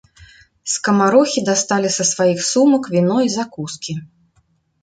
[0.75, 3.93] Скамарохі дасталі са сваіх сумак віно і закускі.